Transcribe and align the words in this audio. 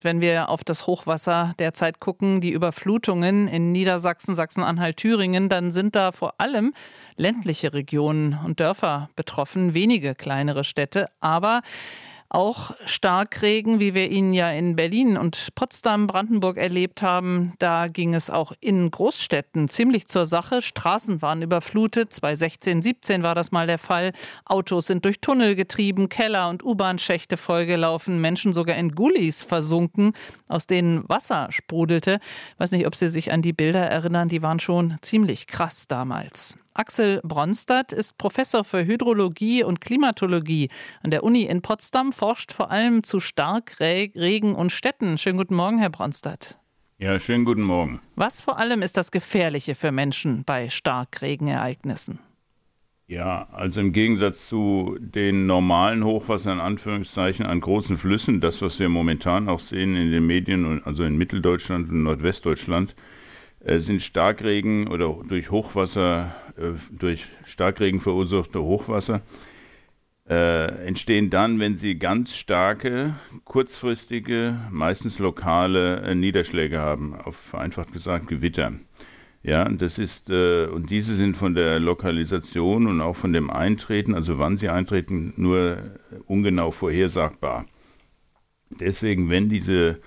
Wenn 0.00 0.20
wir 0.20 0.48
auf 0.48 0.62
das 0.62 0.86
Hochwasser 0.86 1.54
derzeit 1.58 1.98
gucken, 1.98 2.40
die 2.40 2.52
Überflutungen 2.52 3.48
in 3.48 3.72
Niedersachsen, 3.72 4.36
Sachsen-Anhalt, 4.36 4.96
Thüringen, 4.96 5.48
dann 5.48 5.72
sind 5.72 5.96
da 5.96 6.12
vor 6.12 6.34
allem 6.38 6.72
ländliche 7.16 7.72
Regionen 7.72 8.38
und 8.44 8.60
Dörfer 8.60 9.10
betroffen, 9.16 9.74
wenige 9.74 10.14
kleinere 10.14 10.62
Städte. 10.62 11.08
Aber 11.18 11.62
auch 12.30 12.74
Starkregen, 12.84 13.80
wie 13.80 13.94
wir 13.94 14.10
ihn 14.10 14.32
ja 14.32 14.50
in 14.50 14.76
Berlin 14.76 15.16
und 15.16 15.54
Potsdam, 15.54 16.06
Brandenburg 16.06 16.58
erlebt 16.58 17.00
haben, 17.00 17.54
da 17.58 17.88
ging 17.88 18.14
es 18.14 18.28
auch 18.28 18.52
in 18.60 18.90
Großstädten 18.90 19.68
ziemlich 19.68 20.08
zur 20.08 20.26
Sache. 20.26 20.60
Straßen 20.60 21.22
waren 21.22 21.42
überflutet. 21.42 22.12
2016, 22.12 22.82
17 22.82 23.22
war 23.22 23.34
das 23.34 23.50
mal 23.50 23.66
der 23.66 23.78
Fall. 23.78 24.12
Autos 24.44 24.86
sind 24.86 25.04
durch 25.04 25.20
Tunnel 25.20 25.54
getrieben, 25.54 26.08
Keller 26.08 26.50
und 26.50 26.62
U-Bahn-Schächte 26.62 27.36
vollgelaufen, 27.36 28.20
Menschen 28.20 28.52
sogar 28.52 28.76
in 28.76 28.94
Gullis 28.94 29.42
versunken, 29.42 30.12
aus 30.48 30.66
denen 30.66 31.08
Wasser 31.08 31.48
sprudelte. 31.50 32.20
Ich 32.54 32.60
weiß 32.60 32.72
nicht, 32.72 32.86
ob 32.86 32.94
Sie 32.94 33.08
sich 33.08 33.32
an 33.32 33.42
die 33.42 33.52
Bilder 33.54 33.86
erinnern, 33.86 34.28
die 34.28 34.42
waren 34.42 34.60
schon 34.60 34.98
ziemlich 35.00 35.46
krass 35.46 35.88
damals. 35.88 36.58
Axel 36.78 37.20
Bronstadt 37.24 37.92
ist 37.92 38.18
Professor 38.18 38.62
für 38.62 38.84
Hydrologie 38.84 39.64
und 39.64 39.80
Klimatologie 39.80 40.68
an 41.02 41.10
der 41.10 41.24
Uni 41.24 41.42
in 41.42 41.60
Potsdam, 41.60 42.12
forscht 42.12 42.52
vor 42.52 42.70
allem 42.70 43.02
zu 43.02 43.18
Starkregen 43.18 44.54
und 44.54 44.70
Städten. 44.70 45.18
Schönen 45.18 45.38
guten 45.38 45.56
Morgen, 45.56 45.78
Herr 45.78 45.90
Bronstadt. 45.90 46.60
Ja, 46.98 47.18
schönen 47.18 47.44
guten 47.44 47.62
Morgen. 47.62 48.00
Was 48.14 48.40
vor 48.40 48.58
allem 48.58 48.82
ist 48.82 48.96
das 48.96 49.10
Gefährliche 49.10 49.74
für 49.74 49.90
Menschen 49.90 50.44
bei 50.44 50.68
Starkregenereignissen? 50.68 52.20
Ja, 53.08 53.48
also 53.50 53.80
im 53.80 53.92
Gegensatz 53.92 54.48
zu 54.48 54.98
den 55.00 55.46
normalen 55.46 56.04
Hochwassern, 56.04 56.58
in 56.58 56.64
Anführungszeichen, 56.64 57.44
an 57.44 57.60
großen 57.60 57.98
Flüssen, 57.98 58.40
das, 58.40 58.62
was 58.62 58.78
wir 58.78 58.88
momentan 58.88 59.48
auch 59.48 59.60
sehen 59.60 59.96
in 59.96 60.12
den 60.12 60.28
Medien, 60.28 60.80
also 60.84 61.02
in 61.02 61.16
Mitteldeutschland 61.16 61.90
und 61.90 62.04
Nordwestdeutschland, 62.04 62.94
sind 63.60 64.02
Starkregen 64.02 64.88
oder 64.88 65.16
durch 65.26 65.50
Hochwasser, 65.50 66.34
äh, 66.56 66.72
durch 66.90 67.26
Starkregen 67.44 68.00
verursachte 68.00 68.62
Hochwasser, 68.62 69.22
äh, 70.28 70.86
entstehen 70.86 71.30
dann, 71.30 71.58
wenn 71.58 71.76
sie 71.76 71.98
ganz 71.98 72.36
starke, 72.36 73.14
kurzfristige, 73.44 74.56
meistens 74.70 75.18
lokale 75.18 76.02
äh, 76.02 76.14
Niederschläge 76.14 76.78
haben, 76.78 77.14
auf 77.14 77.36
vereinfacht 77.36 77.92
gesagt 77.92 78.28
Gewitter. 78.28 78.72
Ja, 79.42 79.64
das 79.68 79.98
ist, 79.98 80.28
äh, 80.30 80.66
und 80.66 80.90
diese 80.90 81.16
sind 81.16 81.36
von 81.36 81.54
der 81.54 81.80
Lokalisation 81.80 82.86
und 82.86 83.00
auch 83.00 83.16
von 83.16 83.32
dem 83.32 83.50
Eintreten, 83.50 84.14
also 84.14 84.38
wann 84.38 84.58
sie 84.58 84.68
eintreten, 84.68 85.32
nur 85.36 85.78
ungenau 86.26 86.72
vorhersagbar. 86.72 87.64
Deswegen, 88.68 89.30
wenn 89.30 89.48
diese 89.48 89.98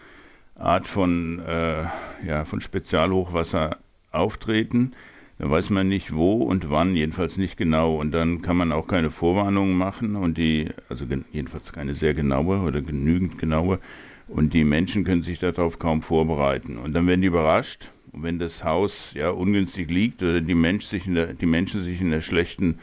Art 0.62 0.88
von, 0.88 1.40
äh, 1.40 1.84
ja, 2.26 2.45
von 2.45 2.62
Spezialhochwasser 2.62 3.78
auftreten. 4.12 4.94
Da 5.40 5.50
weiß 5.50 5.72
man 5.72 5.88
nicht 5.88 6.14
wo 6.14 6.44
und 6.44 6.70
wann, 6.70 6.95
jedenfalls 6.95 7.38
nicht 7.38 7.58
genau. 7.58 7.95
Und 7.95 8.12
dann 8.12 8.44
kann 8.44 8.58
man 8.58 8.72
auch 8.72 8.88
keine 8.88 9.09
Vorwarnungen 9.09 9.76
machen 9.76 10.16
und 10.16 10.38
die, 10.38 10.70
also 10.88 11.06
jedenfalls 11.31 11.73
keine 11.73 11.95
sehr 11.95 12.14
genaue 12.14 12.59
oder 12.59 12.81
genügend 12.81 13.40
genaue. 13.40 13.80
Und 14.28 14.53
die 14.53 14.64
Menschen 14.64 15.03
können 15.03 15.23
sich 15.23 15.40
darauf 15.40 15.80
kaum 15.80 16.03
vorbereiten. 16.03 16.78
Und 16.78 16.94
dann 16.94 17.08
werden 17.08 17.22
die 17.22 17.28
überrascht. 17.28 17.90
Und 18.12 18.23
wenn 18.23 18.38
das 18.40 18.64
Haus 18.64 19.14
ja 19.16 19.31
ungünstig 19.31 19.90
liegt 19.90 20.22
oder 20.22 20.42
die, 20.42 20.53
Mensch 20.53 20.86
sich 20.86 21.06
der, 21.06 21.34
die 21.34 21.46
Menschen 21.46 21.81
sich 21.81 22.02
in 22.02 22.12
der 22.12 22.22
schlechten 22.22 22.78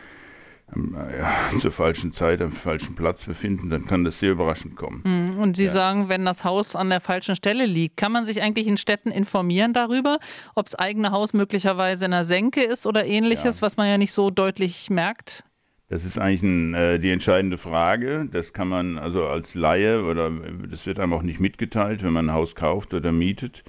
ja, 0.77 1.59
zur 1.61 1.73
falschen 1.73 2.13
Zeit 2.13 2.41
am 2.41 2.53
falschen 2.53 2.95
Platz 2.95 3.25
befinden, 3.25 3.71
dann 3.71 3.87
kann 3.87 4.05
das 4.05 4.21
sehr 4.21 4.33
überraschend 4.33 4.77
kommen. 4.77 5.03
Hm, 5.05 5.41
und 5.41 5.57
Sie 5.57 5.65
ja. 5.65 5.73
sagen, 5.73 6.09
wenn 6.09 6.25
das 6.25 6.45
Haus 6.45 6.77
an 6.77 6.91
der 6.91 7.01
falschen 7.01 7.37
Stelle 7.37 7.67
liegt, 7.67 7.97
kann 7.97 8.13
man 8.13 8.25
sich 8.25 8.43
eigentlich 8.43 8.67
in 8.67 8.77
Städten 8.77 9.11
informieren 9.11 9.73
darüber, 9.73 10.19
ob 10.55 10.67
das 10.67 10.75
eigene 10.75 11.11
Haus 11.11 11.33
möglicherweise 11.33 12.05
in 12.05 12.13
einer 12.13 12.25
Senke 12.25 12.63
ist 12.63 12.87
oder 12.87 13.07
ähnliches, 13.07 13.57
ja. 13.57 13.63
was 13.63 13.77
man 13.77 13.89
ja 13.89 13.99
nicht 13.99 14.13
so 14.13 14.31
deutlich 14.31 14.91
merkt? 14.91 15.45
Das 15.89 16.05
ist 16.05 16.19
eigentlich 16.19 16.43
ein, 16.43 16.75
äh, 16.75 16.99
die 16.99 17.11
entscheidende 17.11 17.57
Frage. 17.57 18.29
Das 18.31 18.53
kann 18.53 18.69
man 18.69 18.99
also 18.99 19.25
als 19.27 19.55
Laie 19.55 20.05
oder 20.05 20.31
das 20.71 20.85
wird 20.85 21.01
einem 21.01 21.15
auch 21.15 21.23
nicht 21.23 21.41
mitgeteilt, 21.41 22.03
wenn 22.03 22.13
man 22.13 22.29
ein 22.29 22.35
Haus 22.35 22.55
kauft 22.55 22.93
oder 22.93 23.11
mietet. 23.11 23.65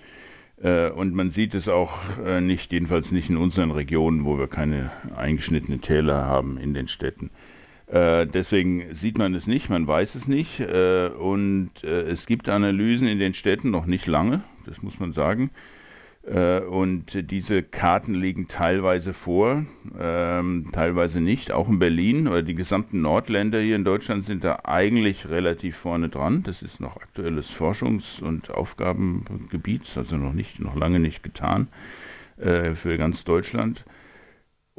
Äh, 0.61 0.89
und 0.89 1.13
man 1.13 1.31
sieht 1.31 1.55
es 1.55 1.67
auch 1.67 1.99
äh, 2.25 2.41
nicht, 2.41 2.71
jedenfalls 2.71 3.11
nicht 3.11 3.29
in 3.29 3.37
unseren 3.37 3.71
Regionen, 3.71 4.25
wo 4.25 4.37
wir 4.37 4.47
keine 4.47 4.91
eingeschnittenen 5.15 5.81
Täler 5.81 6.25
haben 6.25 6.57
in 6.57 6.73
den 6.73 6.87
Städten. 6.87 7.31
Äh, 7.87 8.27
deswegen 8.27 8.93
sieht 8.93 9.17
man 9.17 9.33
es 9.33 9.47
nicht, 9.47 9.69
man 9.69 9.87
weiß 9.87 10.15
es 10.15 10.27
nicht. 10.27 10.59
Und 10.59 11.83
es 11.83 12.25
gibt 12.25 12.49
Analysen 12.49 13.07
in 13.07 13.19
den 13.19 13.33
Städten 13.33 13.71
noch 13.71 13.85
nicht 13.85 14.05
lange, 14.05 14.41
das 14.65 14.81
muss 14.81 14.99
man 14.99 15.13
sagen. 15.13 15.49
Äh, 16.25 16.59
und 16.62 17.31
diese 17.31 17.63
Karten 17.63 18.13
liegen 18.13 18.47
teilweise 18.47 19.13
vor, 19.13 19.66
ähm, 20.00 20.69
teilweise 20.72 21.22
nicht. 21.22 21.52
Auch 21.52 21.69
in 21.69 21.80
Berlin 21.80 22.28
oder 22.28 22.44
die 22.44 22.56
gesamten 22.56 23.02
Nordländer 23.02 23.59
hier 23.59 23.75
in 23.75 23.85
Deutschland 23.85 24.25
sind 24.25 24.44
da 24.44 24.59
eigentlich 24.63 25.30
relativ 25.30 25.78
vorne 25.78 26.09
dran. 26.09 26.44
Das 26.44 26.62
ist 26.62 26.80
noch 26.80 26.97
aktuelles 26.97 27.50
Forschungs- 27.52 28.22
und 28.22 28.52
Aufgabengebiet, 28.52 29.97
also 29.97 30.18
noch 30.18 30.34
nicht, 30.34 30.59
noch 30.59 30.75
lange 30.75 31.00
nicht 31.00 31.24
getan 31.24 31.68
äh, 32.38 32.75
für 32.75 32.97
ganz 32.97 33.24
Deutschland. 33.24 33.86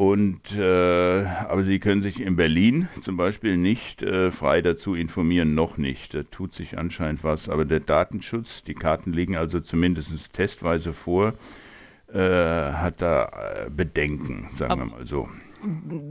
Und, 0.00 0.56
äh, 0.56 1.26
aber 1.26 1.62
Sie 1.62 1.78
können 1.78 2.00
sich 2.00 2.22
in 2.22 2.34
Berlin 2.34 2.88
zum 3.02 3.18
Beispiel 3.18 3.58
nicht 3.58 4.00
äh, 4.00 4.30
frei 4.30 4.62
dazu 4.62 4.94
informieren, 4.94 5.54
noch 5.54 5.76
nicht. 5.76 6.14
Da 6.14 6.22
tut 6.22 6.54
sich 6.54 6.78
anscheinend 6.78 7.22
was. 7.22 7.50
Aber 7.50 7.66
der 7.66 7.80
Datenschutz, 7.80 8.62
die 8.62 8.72
Karten 8.72 9.12
liegen 9.12 9.36
also 9.36 9.60
zumindest 9.60 10.32
testweise 10.32 10.94
vor, 10.94 11.34
äh, 12.14 12.18
hat 12.18 13.02
da 13.02 13.24
äh, 13.26 13.68
Bedenken, 13.68 14.48
sagen 14.54 14.72
aber 14.72 14.84
wir 14.84 14.90
mal 14.90 15.06
so. 15.06 15.28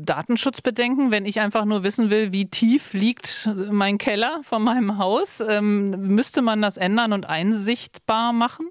Datenschutzbedenken, 0.06 1.10
wenn 1.10 1.26
ich 1.26 1.40
einfach 1.40 1.66
nur 1.66 1.82
wissen 1.82 2.12
will, 2.12 2.32
wie 2.32 2.46
tief 2.46 2.94
liegt 2.94 3.50
mein 3.72 3.98
Keller 3.98 4.42
von 4.44 4.62
meinem 4.62 5.00
Haus, 5.00 5.42
ähm, 5.42 5.90
müsste 6.14 6.44
man 6.44 6.62
das 6.62 6.78
ändern 6.78 7.12
und 7.12 7.28
einsichtbar 7.28 8.34
machen? 8.34 8.68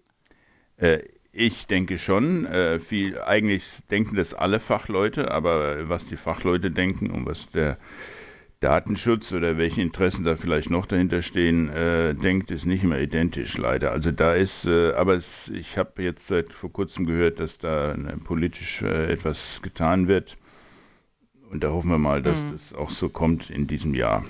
Äh, 1.33 1.47
ich 1.47 1.67
denke 1.67 1.99
schon. 1.99 2.47
Äh, 2.47 2.81
viel, 2.81 3.21
eigentlich 3.21 3.65
denken 3.91 4.17
das 4.17 4.35
alle 4.35 4.61
Fachleute, 4.61 5.31
aber 5.31 5.89
was 5.89 6.05
die 6.07 6.17
Fachleute 6.17 6.71
denken 6.71 7.11
und 7.11 7.27
was 7.27 7.49
der 7.49 7.79
Datenschutz 8.61 9.33
oder 9.33 9.57
welche 9.57 9.83
Interessen 9.83 10.25
da 10.25 10.35
vielleicht 10.35 10.69
noch 10.69 10.87
dahinter 10.87 11.23
stehen, 11.23 11.69
äh, 11.69 12.15
denkt, 12.15 12.51
ist 12.51 12.67
nicht 12.67 12.83
immer 12.83 12.99
identisch, 12.99 13.57
leider. 13.57 13.93
Also 13.93 14.11
da 14.11 14.35
ist, 14.35 14.67
äh, 14.67 14.93
aber 14.93 15.15
es, 15.15 15.49
ich 15.49 15.79
habe 15.79 16.03
jetzt 16.03 16.27
seit 16.27 16.53
vor 16.53 16.73
kurzem 16.73 17.07
gehört, 17.07 17.39
dass 17.39 17.59
da 17.59 17.97
ne, 17.97 18.19
politisch 18.23 18.83
äh, 18.83 19.13
etwas 19.13 19.63
getan 19.63 20.09
wird. 20.09 20.37
Und 21.51 21.63
da 21.63 21.69
hoffen 21.69 21.91
wir 21.91 21.99
mal, 21.99 22.21
dass 22.21 22.43
mhm. 22.43 22.53
das 22.53 22.75
auch 22.75 22.91
so 22.91 23.09
kommt 23.09 23.49
in 23.49 23.69
diesem 23.69 23.95
Jahr. 23.95 24.25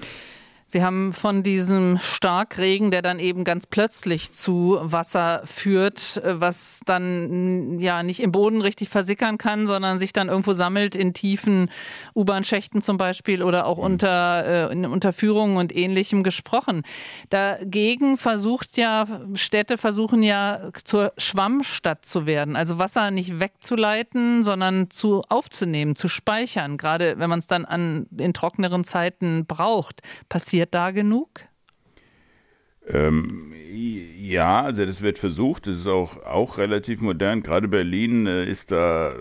Sie 0.71 0.83
haben 0.83 1.15
von 1.15 1.43
diesem 1.43 1.97
Starkregen, 1.97 2.91
der 2.91 3.01
dann 3.01 3.21
eben 3.21 3.43
ganz 3.45 3.67
plötzlich 3.67 4.33
zu 4.33 4.79
Wasser 4.83 5.41
führt, 5.45 6.19
äh, 6.23 6.39
was 6.41 6.81
dann 6.85 7.81
ja 7.81 8.03
nicht 8.03 8.21
im 8.21 8.33
Boden 8.33 8.61
richtig 8.61 8.91
versickern 8.91 9.39
kann, 9.39 9.67
sondern 9.67 9.99
sich 9.99 10.13
dann 10.13 10.29
irgendwo 10.29 10.53
sammelt 10.53 10.95
in 10.95 11.15
tiefen 11.15 11.71
U-Bahn-Schächten 12.15 12.83
zum 12.83 12.99
Beispiel 12.99 13.43
oder 13.43 13.65
auch 13.65 13.79
mhm. 13.79 13.85
unter 13.85 14.69
äh, 14.69 14.73
in 14.73 14.85
Unterführungen 14.85 15.57
und 15.57 15.75
ähnlichem 15.75 16.23
gesprochen. 16.23 16.83
Dagegen 17.31 18.19
versucht 18.19 18.77
ja 18.77 19.07
Städte 19.35 19.79
versuchen 19.79 20.23
ja 20.23 20.71
zur 20.85 21.15
Schwammstadt 21.17 22.05
zu 22.05 22.27
werden, 22.27 22.57
also 22.57 22.79
Wasser 22.79 23.11
nicht 23.11 23.41
wegzuleiten, 23.41 24.45
sondern 24.45 24.91
zu 24.91 25.23
aufzunehmen, 25.31 25.97
zu 25.97 26.09
speichern. 26.09 26.77
Gerade 26.77 27.19
wenn 27.19 27.31
man 27.31 27.39
es 27.39 27.47
dann 27.47 27.65
an 27.65 28.07
in 28.19 28.35
trockneren 28.35 28.85
Zeiten 28.85 29.47
braucht, 29.47 30.03
passiert 30.29 30.58
passiert 30.59 30.75
da 30.75 30.91
genug? 30.91 31.29
Ähm, 32.89 33.53
ja, 33.71 34.63
also 34.63 34.85
das 34.85 35.03
wird 35.03 35.19
versucht. 35.19 35.67
Das 35.67 35.79
ist 35.79 35.87
auch, 35.87 36.25
auch 36.25 36.59
relativ 36.59 37.01
modern. 37.01 37.43
Gerade 37.43 37.69
Berlin 37.69 38.27
äh, 38.27 38.45
ist 38.51 38.73
da, 38.73 39.15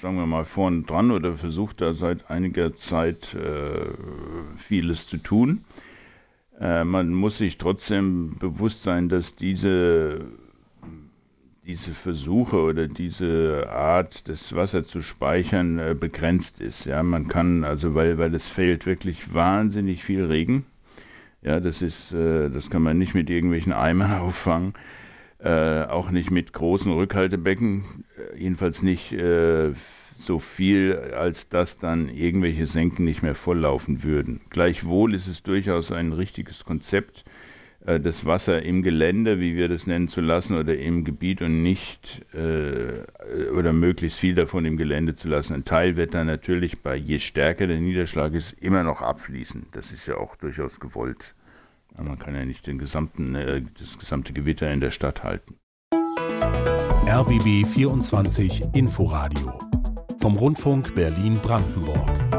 sagen 0.00 0.16
wir 0.16 0.26
mal, 0.26 0.44
vorn 0.44 0.86
dran 0.86 1.10
oder 1.10 1.34
versucht 1.34 1.80
da 1.80 1.94
seit 1.94 2.30
einiger 2.30 2.76
Zeit 2.76 3.34
äh, 3.34 3.86
vieles 4.56 5.08
zu 5.08 5.16
tun. 5.16 5.64
Äh, 6.60 6.84
man 6.84 7.12
muss 7.12 7.38
sich 7.38 7.58
trotzdem 7.58 8.36
bewusst 8.38 8.82
sein, 8.82 9.08
dass 9.08 9.34
diese 9.34 10.26
diese 11.66 11.92
Versuche 11.92 12.58
oder 12.58 12.88
diese 12.88 13.68
Art, 13.70 14.28
das 14.28 14.54
Wasser 14.54 14.84
zu 14.84 15.02
speichern, 15.02 15.78
äh, 15.78 15.94
begrenzt 15.98 16.60
ist. 16.60 16.86
Ja, 16.86 17.02
man 17.02 17.28
kann, 17.28 17.64
also 17.64 17.94
weil, 17.94 18.18
weil 18.18 18.34
es 18.34 18.48
fällt 18.48 18.86
wirklich 18.86 19.34
wahnsinnig 19.34 20.02
viel 20.02 20.24
Regen. 20.24 20.64
Ja, 21.42 21.60
das 21.60 21.82
ist, 21.82 22.12
äh, 22.12 22.50
das 22.50 22.70
kann 22.70 22.82
man 22.82 22.98
nicht 22.98 23.14
mit 23.14 23.30
irgendwelchen 23.30 23.72
Eimern 23.72 24.12
auffangen. 24.20 24.74
Äh, 25.38 25.84
auch 25.84 26.10
nicht 26.10 26.30
mit 26.30 26.52
großen 26.52 26.92
Rückhaltebecken, 26.92 28.04
äh, 28.16 28.38
jedenfalls 28.38 28.82
nicht 28.82 29.14
so 30.22 30.38
viel, 30.38 30.98
als 31.16 31.48
dass 31.48 31.78
dann 31.78 32.10
irgendwelche 32.10 32.66
Senken 32.66 33.04
nicht 33.04 33.22
mehr 33.22 33.34
volllaufen 33.34 34.02
würden. 34.02 34.42
Gleichwohl 34.50 35.14
ist 35.14 35.28
es 35.28 35.42
durchaus 35.42 35.92
ein 35.92 36.12
richtiges 36.12 36.66
Konzept, 36.66 37.24
das 37.84 38.26
Wasser 38.26 38.62
im 38.62 38.82
Gelände, 38.82 39.40
wie 39.40 39.56
wir 39.56 39.68
das 39.68 39.86
nennen, 39.86 40.08
zu 40.08 40.20
lassen 40.20 40.56
oder 40.56 40.76
im 40.76 41.04
Gebiet 41.04 41.40
und 41.40 41.62
nicht 41.62 42.26
äh, 42.34 43.50
oder 43.50 43.72
möglichst 43.72 44.18
viel 44.18 44.34
davon 44.34 44.66
im 44.66 44.76
Gelände 44.76 45.16
zu 45.16 45.28
lassen. 45.28 45.54
Ein 45.54 45.64
Teil 45.64 45.96
wird 45.96 46.12
dann 46.14 46.26
natürlich 46.26 46.82
bei 46.82 46.94
je 46.94 47.18
stärker 47.18 47.66
der 47.66 47.80
Niederschlag 47.80 48.34
ist, 48.34 48.52
immer 48.60 48.82
noch 48.82 49.00
abfließen. 49.00 49.68
Das 49.72 49.92
ist 49.92 50.06
ja 50.06 50.16
auch 50.16 50.36
durchaus 50.36 50.78
gewollt. 50.78 51.34
Man 51.98 52.18
kann 52.18 52.34
ja 52.34 52.44
nicht 52.44 52.66
den 52.66 52.78
gesamten, 52.78 53.34
äh, 53.34 53.62
das 53.78 53.98
gesamte 53.98 54.32
Gewitter 54.32 54.70
in 54.70 54.80
der 54.80 54.90
Stadt 54.90 55.24
halten. 55.24 55.56
RBB 57.08 57.66
24 57.66 58.74
Inforadio 58.74 59.58
vom 60.20 60.36
Rundfunk 60.36 60.94
Berlin-Brandenburg. 60.94 62.29